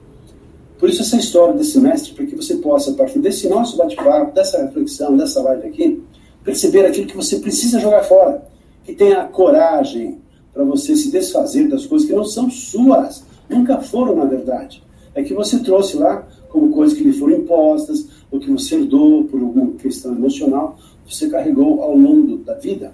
Por 0.79 0.88
isso, 0.88 1.02
essa 1.02 1.17
história 1.17 1.55
desse 1.55 1.79
mestre, 1.79 2.14
para 2.14 2.26
que 2.26 2.35
você 2.35 2.57
possa, 2.57 2.90
a 2.90 2.95
partir 2.95 3.19
desse 3.19 3.49
nosso 3.49 3.76
bate-papo, 3.76 4.35
dessa 4.35 4.62
reflexão, 4.62 5.17
dessa 5.17 5.43
live 5.43 5.67
aqui, 5.67 6.02
perceber 6.43 6.87
aquilo 6.87 7.07
que 7.07 7.17
você 7.17 7.38
precisa 7.38 7.79
jogar 7.79 8.02
fora, 8.05 8.43
que 8.85 8.95
tenha 8.95 9.25
coragem 9.25 10.19
para 10.52 10.64
você 10.64 10.97
se 10.97 11.11
desfazer 11.11 11.69
das 11.69 11.87
coisas 11.87 12.09
que 12.09 12.14
não 12.14 12.25
são 12.25 12.50
suas, 12.50 13.25
nunca 13.49 13.79
foram, 13.79 14.17
na 14.17 14.25
verdade. 14.25 14.83
É 15.14 15.23
que 15.23 15.35
você 15.35 15.59
trouxe 15.59 15.97
lá 15.97 16.26
como 16.49 16.71
coisas 16.71 16.97
que 16.97 17.05
lhe 17.05 17.12
foram 17.12 17.37
impostas, 17.37 18.07
ou 18.31 18.40
que 18.40 18.50
você 18.50 18.76
herdou 18.76 19.25
por 19.25 19.40
alguma 19.40 19.73
questão 19.73 20.12
emocional, 20.14 20.79
você 21.07 21.29
carregou 21.29 21.83
ao 21.83 21.95
longo 21.95 22.38
da 22.38 22.55
vida 22.55 22.93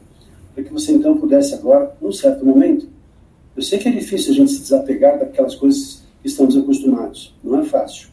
para 0.57 0.65
que 0.65 0.73
você 0.73 0.93
então 0.93 1.19
pudesse 1.19 1.55
agora, 1.55 1.95
num 2.01 2.11
certo 2.11 2.45
momento, 2.45 2.89
eu 3.57 3.63
sei 3.63 3.79
que 3.79 3.89
é 3.89 3.93
difícil 3.93 4.33
a 4.33 4.37
gente 4.37 4.53
se 4.53 4.61
desapegar 4.61 5.19
daquelas 5.19 5.55
coisas 5.55 6.03
que 6.21 6.29
estamos 6.29 6.57
acostumados, 6.57 7.35
não 7.43 7.61
é 7.61 7.65
fácil. 7.65 8.09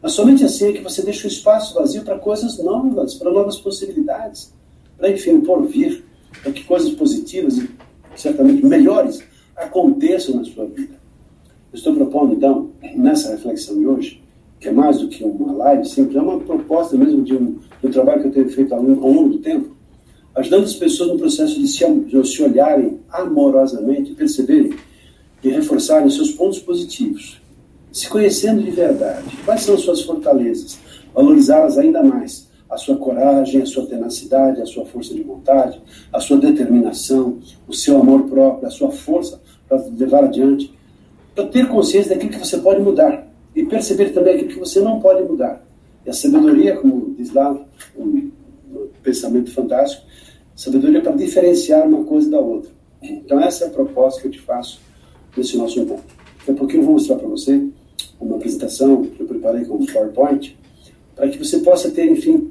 Mas 0.00 0.12
somente 0.12 0.44
assim 0.44 0.68
é 0.68 0.72
que 0.74 0.82
você 0.82 1.02
deixa 1.02 1.26
o 1.26 1.30
espaço 1.30 1.74
vazio 1.74 2.02
para 2.02 2.18
coisas 2.18 2.58
novas, 2.58 3.14
para 3.14 3.30
novas 3.32 3.58
possibilidades, 3.58 4.54
para 4.96 5.10
enfim, 5.10 5.40
por 5.40 5.66
vir, 5.66 6.04
para 6.42 6.52
que 6.52 6.62
coisas 6.62 6.90
positivas 6.90 7.58
e 7.58 7.68
certamente 8.14 8.64
melhores 8.64 9.20
aconteçam 9.56 10.36
na 10.36 10.44
sua 10.44 10.66
vida. 10.66 10.94
Eu 11.72 11.76
estou 11.76 11.94
propondo 11.94 12.34
então, 12.34 12.70
nessa 12.94 13.32
reflexão 13.32 13.76
de 13.76 13.86
hoje, 13.86 14.22
que 14.60 14.68
é 14.68 14.72
mais 14.72 14.98
do 14.98 15.08
que 15.08 15.24
uma 15.24 15.52
live, 15.52 15.84
sempre 15.86 16.16
é 16.16 16.20
uma 16.20 16.38
proposta 16.38 16.96
mesmo 16.96 17.22
de 17.22 17.34
um, 17.34 17.58
de 17.80 17.86
um 17.86 17.90
trabalho 17.90 18.22
que 18.22 18.28
eu 18.28 18.32
tenho 18.32 18.48
feito 18.48 18.74
ao 18.74 18.82
longo 18.82 19.30
do 19.30 19.38
tempo, 19.38 19.76
ajudando 20.38 20.64
as 20.64 20.74
pessoas 20.74 21.10
no 21.10 21.18
processo 21.18 21.60
de 21.60 21.66
se, 21.66 21.84
de 21.84 22.28
se 22.28 22.42
olharem 22.42 23.00
amorosamente, 23.10 24.14
perceberem 24.14 24.72
e 25.42 25.48
reforçarem 25.48 26.08
seus 26.10 26.30
pontos 26.30 26.60
positivos, 26.60 27.40
se 27.92 28.08
conhecendo 28.08 28.62
de 28.62 28.70
verdade. 28.70 29.26
Quais 29.44 29.62
são 29.62 29.74
as 29.74 29.80
suas 29.80 30.02
fortalezas? 30.02 30.78
Valorizá-las 31.12 31.76
ainda 31.76 32.02
mais. 32.04 32.46
A 32.70 32.76
sua 32.76 32.96
coragem, 32.96 33.62
a 33.62 33.66
sua 33.66 33.86
tenacidade, 33.86 34.60
a 34.60 34.66
sua 34.66 34.84
força 34.84 35.12
de 35.12 35.22
vontade, 35.22 35.80
a 36.12 36.20
sua 36.20 36.36
determinação, 36.36 37.38
o 37.66 37.72
seu 37.72 37.98
amor 37.98 38.28
próprio, 38.28 38.68
a 38.68 38.70
sua 38.70 38.90
força 38.92 39.40
para 39.68 39.82
levar 39.98 40.24
adiante. 40.24 40.72
Para 41.34 41.46
ter 41.46 41.66
consciência 41.66 42.14
daquilo 42.14 42.30
que 42.30 42.38
você 42.38 42.58
pode 42.58 42.80
mudar 42.80 43.26
e 43.56 43.64
perceber 43.64 44.10
também 44.10 44.34
aquilo 44.34 44.50
que 44.50 44.58
você 44.58 44.80
não 44.80 45.00
pode 45.00 45.22
mudar. 45.22 45.64
E 46.06 46.10
a 46.10 46.12
sabedoria, 46.12 46.76
como 46.76 47.14
diz 47.16 47.32
lá 47.32 47.58
um 47.96 48.28
pensamento 49.02 49.50
fantástico, 49.52 50.02
Sabedoria 50.58 51.00
para 51.00 51.12
diferenciar 51.12 51.86
uma 51.86 52.02
coisa 52.02 52.28
da 52.28 52.40
outra. 52.40 52.68
Então, 53.00 53.38
essa 53.38 53.62
é 53.62 53.68
a 53.68 53.70
proposta 53.70 54.20
que 54.20 54.26
eu 54.26 54.32
te 54.32 54.40
faço 54.40 54.80
nesse 55.36 55.56
nosso 55.56 55.78
encontro. 55.78 56.04
Daqui 56.38 56.50
a 56.50 56.54
pouquinho 56.54 56.80
eu 56.80 56.86
vou 56.86 56.94
mostrar 56.94 57.14
para 57.14 57.28
você 57.28 57.64
uma 58.20 58.34
apresentação 58.34 59.04
que 59.04 59.20
eu 59.20 59.26
preparei 59.28 59.64
com 59.64 59.76
o 59.76 59.86
PowerPoint, 59.86 60.58
para 61.14 61.28
que 61.28 61.38
você 61.38 61.60
possa 61.60 61.92
ter, 61.92 62.10
enfim, 62.10 62.50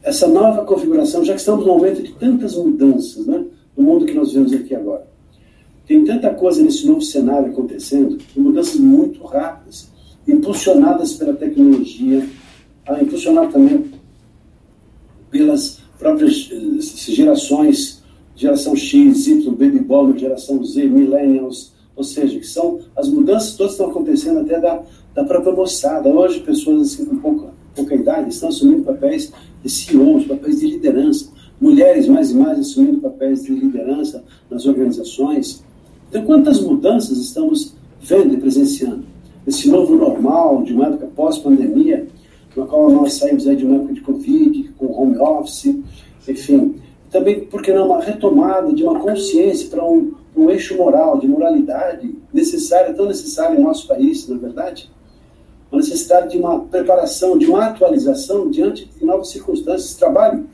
essa 0.00 0.28
nova 0.28 0.64
configuração, 0.64 1.24
já 1.24 1.32
que 1.32 1.40
estamos 1.40 1.66
num 1.66 1.76
momento 1.76 2.00
de 2.04 2.12
tantas 2.12 2.54
mudanças 2.54 3.26
né, 3.26 3.44
no 3.76 3.82
mundo 3.82 4.06
que 4.06 4.14
nós 4.14 4.32
vemos 4.32 4.52
aqui 4.52 4.72
agora. 4.72 5.08
Tem 5.88 6.04
tanta 6.04 6.32
coisa 6.32 6.62
nesse 6.62 6.86
novo 6.86 7.02
cenário 7.02 7.50
acontecendo, 7.50 8.16
mudanças 8.36 8.76
muito 8.76 9.24
rápidas, 9.24 9.88
impulsionadas 10.28 11.14
pela 11.14 11.34
tecnologia, 11.34 12.24
ah, 12.86 13.02
impulsionadas 13.02 13.52
também 13.52 13.90
pelas 15.30 15.78
próprias 15.98 16.50
eh, 16.50 17.12
gerações, 17.12 18.02
geração 18.34 18.74
X, 18.74 19.26
Y, 19.26 19.50
Baby 19.50 19.80
Boomer, 19.80 20.18
geração 20.18 20.64
Z, 20.64 20.86
Millennials, 20.86 21.72
ou 21.94 22.02
seja, 22.02 22.38
que 22.38 22.46
são 22.46 22.80
as 22.96 23.08
mudanças 23.08 23.56
todas 23.56 23.72
estão 23.72 23.90
acontecendo 23.90 24.40
até 24.40 24.58
da, 24.58 24.82
da 25.14 25.24
própria 25.24 25.52
moçada. 25.52 26.08
Hoje, 26.08 26.40
pessoas 26.40 26.92
assim, 26.92 27.04
com 27.04 27.16
pouca, 27.18 27.50
pouca 27.74 27.94
idade 27.94 28.30
estão 28.30 28.48
assumindo 28.48 28.82
papéis 28.84 29.32
de 29.62 29.70
CEOs, 29.70 30.24
papéis 30.24 30.60
de 30.60 30.66
liderança. 30.68 31.28
Mulheres 31.60 32.08
mais 32.08 32.30
e 32.30 32.34
mais 32.34 32.58
assumindo 32.58 33.02
papéis 33.02 33.42
de 33.42 33.52
liderança 33.52 34.24
nas 34.50 34.64
organizações. 34.64 35.62
Então, 36.08 36.24
quantas 36.24 36.60
mudanças 36.60 37.18
estamos 37.18 37.74
vendo 38.00 38.34
e 38.34 38.36
presenciando? 38.38 39.04
Esse 39.46 39.68
novo 39.68 39.94
normal, 39.94 40.62
de 40.62 40.72
uma 40.72 40.86
época 40.86 41.06
pós-pandemia, 41.14 42.06
na 42.56 42.66
qual 42.66 42.90
nós 42.90 43.14
saímos 43.14 43.46
aí 43.46 43.56
de 43.56 43.64
uma 43.64 43.76
época 43.76 43.94
de 43.94 44.00
Covid, 44.00 44.59
home 45.00 45.18
office, 45.18 45.74
enfim. 46.28 46.80
Também, 47.10 47.40
porque 47.46 47.72
não, 47.72 47.86
uma 47.86 48.00
retomada 48.00 48.72
de 48.72 48.84
uma 48.84 49.00
consciência 49.00 49.68
para 49.68 49.84
um, 49.84 50.12
um 50.36 50.48
eixo 50.50 50.76
moral, 50.76 51.18
de 51.18 51.26
moralidade 51.26 52.14
necessária, 52.32 52.94
tão 52.94 53.06
necessária 53.06 53.58
em 53.58 53.62
nosso 53.62 53.86
país, 53.88 54.28
na 54.28 54.36
é 54.36 54.38
verdade? 54.38 54.90
Uma 55.70 55.80
necessidade 55.80 56.30
de 56.30 56.38
uma 56.38 56.60
preparação, 56.60 57.36
de 57.36 57.46
uma 57.46 57.66
atualização 57.66 58.50
diante 58.50 58.86
de 58.86 59.04
novas 59.04 59.30
circunstâncias. 59.30 59.94
Trabalho 59.94 60.46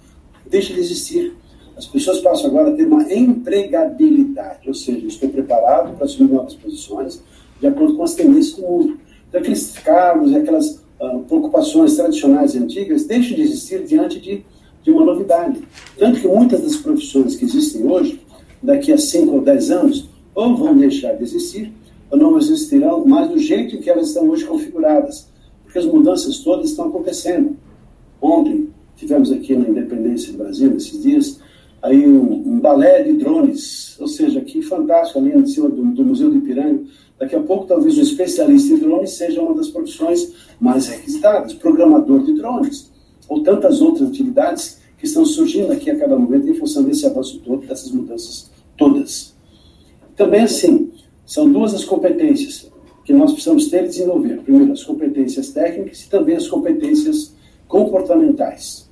deixa 0.46 0.72
de 0.72 0.80
existir. 0.80 1.34
As 1.76 1.86
pessoas 1.86 2.20
passam 2.20 2.46
agora 2.46 2.70
a 2.70 2.72
ter 2.74 2.86
uma 2.86 3.02
empregabilidade, 3.12 4.66
ou 4.66 4.74
seja, 4.74 5.06
estou 5.06 5.28
preparado 5.28 5.94
para 5.94 6.06
assumir 6.06 6.32
novas 6.32 6.54
posições 6.54 7.22
de 7.60 7.66
acordo 7.66 7.96
com 7.96 8.02
as 8.02 8.14
tendências 8.14 8.56
do 8.56 8.62
mundo. 8.62 8.98
Então, 9.28 9.40
aqueles 9.40 9.72
cargos 9.78 10.30
e 10.30 10.36
aquelas 10.36 10.82
uh, 11.00 11.20
preocupações 11.20 11.96
tradicionais 11.96 12.54
e 12.54 12.58
antigas 12.58 13.04
deixam 13.04 13.36
de 13.36 13.42
existir 13.42 13.84
diante 13.84 14.20
de, 14.20 14.44
de 14.82 14.90
uma 14.90 15.04
novidade. 15.04 15.60
Tanto 15.98 16.20
que 16.20 16.28
muitas 16.28 16.62
das 16.62 16.76
profissões 16.76 17.36
que 17.36 17.44
existem 17.44 17.86
hoje, 17.86 18.20
daqui 18.62 18.92
a 18.92 18.98
5 18.98 19.32
ou 19.32 19.40
10 19.40 19.70
anos, 19.70 20.08
ou 20.34 20.56
vão 20.56 20.76
deixar 20.76 21.14
de 21.14 21.22
existir, 21.22 21.72
ou 22.10 22.18
não 22.18 22.38
existirão 22.38 23.04
mais 23.04 23.30
do 23.30 23.38
jeito 23.38 23.78
que 23.78 23.90
elas 23.90 24.08
estão 24.08 24.28
hoje 24.28 24.44
configuradas. 24.44 25.28
Porque 25.64 25.78
as 25.78 25.86
mudanças 25.86 26.38
todas 26.38 26.70
estão 26.70 26.88
acontecendo. 26.88 27.56
Ontem, 28.20 28.68
tivemos 28.96 29.30
aqui 29.30 29.54
na 29.54 29.68
Independência 29.68 30.32
do 30.32 30.38
Brasil, 30.38 30.70
nesses 30.70 31.02
dias, 31.02 31.40
aí 31.82 32.06
um, 32.06 32.54
um 32.54 32.60
balé 32.60 33.02
de 33.02 33.12
drones, 33.14 33.96
ou 34.00 34.08
seja, 34.08 34.40
que 34.40 34.62
fantástico 34.62 35.18
ali 35.18 35.32
em 35.32 35.46
cima 35.46 35.68
do, 35.68 35.84
do 35.84 36.04
Museu 36.04 36.30
do 36.30 36.36
Ipiranga, 36.36 36.82
Daqui 37.18 37.34
a 37.34 37.40
pouco, 37.40 37.66
talvez 37.66 37.96
um 37.96 38.02
especialista 38.02 38.74
em 38.74 38.78
drones 38.78 39.12
seja 39.12 39.40
uma 39.40 39.54
das 39.54 39.68
profissões 39.68 40.32
mais 40.60 40.86
requisitadas, 40.86 41.54
programador 41.54 42.22
de 42.22 42.34
drones, 42.34 42.90
ou 43.28 43.42
tantas 43.42 43.80
outras 43.80 44.08
atividades 44.08 44.78
que 44.98 45.06
estão 45.06 45.24
surgindo 45.24 45.72
aqui 45.72 45.90
a 45.90 45.98
cada 45.98 46.16
momento 46.16 46.48
em 46.48 46.54
função 46.54 46.82
desse 46.82 47.06
avanço 47.06 47.40
todo, 47.40 47.66
dessas 47.66 47.90
mudanças 47.90 48.50
todas. 48.76 49.34
Também 50.14 50.42
assim, 50.42 50.90
são 51.24 51.50
duas 51.50 51.74
as 51.74 51.84
competências 51.84 52.70
que 53.04 53.12
nós 53.12 53.32
precisamos 53.32 53.68
ter 53.68 53.84
e 53.84 53.88
desenvolver. 53.88 54.42
Primeiro, 54.42 54.72
as 54.72 54.82
competências 54.82 55.50
técnicas 55.50 56.02
e 56.02 56.08
também 56.08 56.36
as 56.36 56.48
competências 56.48 57.34
comportamentais. 57.68 58.90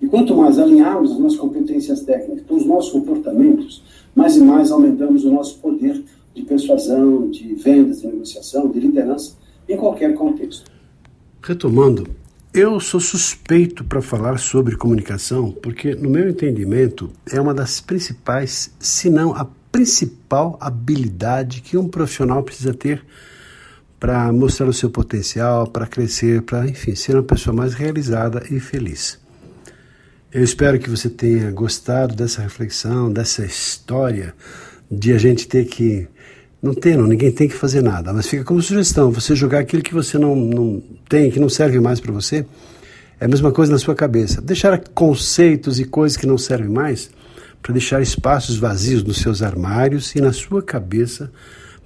E 0.00 0.06
quanto 0.06 0.36
mais 0.36 0.58
alinharmos 0.58 1.12
as 1.12 1.18
nossas 1.18 1.38
competências 1.38 2.02
técnicas 2.02 2.44
com 2.46 2.56
os 2.56 2.66
nossos 2.66 2.92
comportamentos, 2.92 3.82
mais 4.14 4.36
e 4.36 4.40
mais 4.40 4.70
aumentamos 4.70 5.24
o 5.24 5.30
nosso 5.30 5.58
poder 5.58 6.04
de 6.34 6.42
persuasão, 6.42 7.30
de 7.30 7.54
vendas, 7.54 8.00
de 8.00 8.08
negociação, 8.08 8.70
de 8.70 8.80
liderança, 8.80 9.36
em 9.68 9.76
qualquer 9.76 10.14
contexto. 10.14 10.70
Retomando, 11.42 12.08
eu 12.52 12.78
sou 12.80 13.00
suspeito 13.00 13.84
para 13.84 14.00
falar 14.00 14.38
sobre 14.38 14.76
comunicação 14.76 15.50
porque, 15.50 15.94
no 15.94 16.10
meu 16.10 16.28
entendimento, 16.28 17.10
é 17.30 17.40
uma 17.40 17.54
das 17.54 17.80
principais, 17.80 18.72
se 18.78 19.10
não 19.10 19.34
a 19.34 19.46
principal 19.70 20.56
habilidade 20.60 21.60
que 21.60 21.76
um 21.76 21.88
profissional 21.88 22.42
precisa 22.42 22.72
ter 22.72 23.04
para 23.98 24.32
mostrar 24.32 24.68
o 24.68 24.72
seu 24.72 24.90
potencial, 24.90 25.66
para 25.66 25.86
crescer, 25.86 26.42
para, 26.42 26.66
enfim, 26.66 26.94
ser 26.94 27.16
uma 27.16 27.22
pessoa 27.22 27.56
mais 27.56 27.74
realizada 27.74 28.44
e 28.50 28.60
feliz. 28.60 29.18
Eu 30.30 30.42
espero 30.42 30.78
que 30.78 30.90
você 30.90 31.08
tenha 31.08 31.50
gostado 31.50 32.14
dessa 32.14 32.42
reflexão, 32.42 33.12
dessa 33.12 33.44
história 33.44 34.34
de 34.90 35.12
a 35.12 35.18
gente 35.18 35.46
ter 35.46 35.64
que. 35.64 36.06
Não 36.62 36.72
tem, 36.72 36.96
não, 36.96 37.06
ninguém 37.06 37.30
tem 37.30 37.46
que 37.46 37.54
fazer 37.54 37.82
nada, 37.82 38.12
mas 38.12 38.26
fica 38.26 38.44
como 38.44 38.62
sugestão: 38.62 39.10
você 39.10 39.34
jogar 39.34 39.60
aquilo 39.60 39.82
que 39.82 39.92
você 39.92 40.18
não, 40.18 40.34
não 40.34 40.82
tem, 41.08 41.30
que 41.30 41.38
não 41.38 41.48
serve 41.48 41.78
mais 41.80 42.00
para 42.00 42.12
você, 42.12 42.46
é 43.20 43.24
a 43.24 43.28
mesma 43.28 43.52
coisa 43.52 43.72
na 43.72 43.78
sua 43.78 43.94
cabeça. 43.94 44.40
Deixar 44.40 44.78
conceitos 44.88 45.78
e 45.78 45.84
coisas 45.84 46.16
que 46.16 46.26
não 46.26 46.38
servem 46.38 46.68
mais 46.68 47.10
para 47.62 47.72
deixar 47.72 48.02
espaços 48.02 48.56
vazios 48.56 49.02
nos 49.02 49.18
seus 49.18 49.42
armários 49.42 50.14
e 50.14 50.20
na 50.20 50.32
sua 50.32 50.62
cabeça 50.62 51.30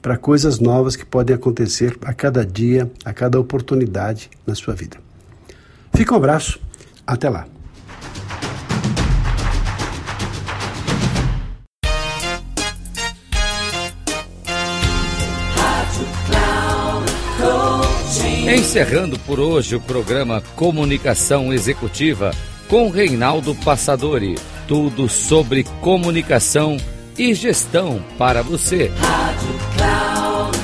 para 0.01 0.17
coisas 0.17 0.59
novas 0.59 0.97
que 0.97 1.05
podem 1.05 1.35
acontecer 1.35 1.97
a 2.03 2.13
cada 2.13 2.45
dia, 2.45 2.91
a 3.05 3.13
cada 3.13 3.39
oportunidade 3.39 4.31
na 4.47 4.55
sua 4.55 4.75
vida. 4.75 4.97
Fica 5.95 6.15
um 6.15 6.17
abraço, 6.17 6.61
até 7.07 7.29
lá. 7.29 7.47
Encerrando 18.49 19.19
por 19.19 19.39
hoje 19.39 19.77
o 19.77 19.81
programa 19.81 20.41
Comunicação 20.57 21.53
Executiva 21.53 22.31
com 22.67 22.89
Reinaldo 22.89 23.55
Passadori. 23.55 24.37
Tudo 24.67 25.07
sobre 25.07 25.65
comunicação 25.83 26.79
e 27.19 27.35
gestão 27.35 28.03
para 28.17 28.43
você. 28.43 28.91
Rádio 28.97 29.55
Cloud. 29.77 30.59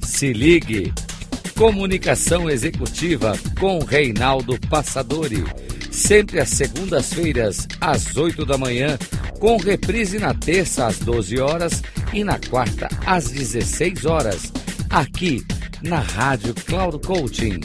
Se 0.00 0.32
ligue. 0.32 0.94
Comunicação 1.56 2.48
Executiva 2.48 3.36
com 3.58 3.80
Reinaldo 3.80 4.56
Passadori. 4.70 5.44
Sempre 5.94 6.40
às 6.40 6.50
segundas-feiras, 6.50 7.66
às 7.80 8.14
8 8.16 8.44
da 8.44 8.58
manhã, 8.58 8.98
com 9.38 9.56
reprise 9.56 10.18
na 10.18 10.34
terça 10.34 10.88
às 10.88 10.98
12 10.98 11.40
horas 11.40 11.84
e 12.12 12.24
na 12.24 12.36
quarta 12.38 12.88
às 13.06 13.30
16 13.30 14.04
horas, 14.04 14.52
aqui 14.90 15.46
na 15.82 16.00
Rádio 16.00 16.52
Cloud 16.52 16.98
Coaching. 17.06 17.60